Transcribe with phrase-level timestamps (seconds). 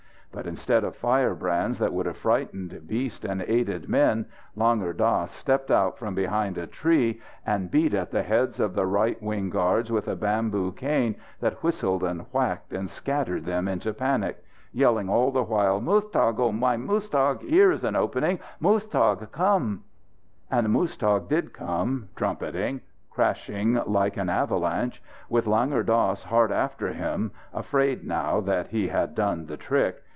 [0.33, 5.69] but instead of firebrands that would have frightened beast and aided men, Langur Dass stepped
[5.69, 9.91] out from behind a tree and beat at the heads of the right wing guards
[9.91, 14.41] with a bamboo cane that whistled and whacked and scattered them into panic
[14.71, 16.39] yelling all the while "Muztagh!
[16.39, 17.41] O my Muztagh!
[17.41, 18.39] Here is an opening!
[18.61, 19.83] Muztagh, come!".
[20.49, 22.79] And Muztagh did come trumpeting
[23.09, 29.13] crashing like an avalanche, with Langur Dass hard after him afraid, now that he had
[29.13, 30.01] done the trick.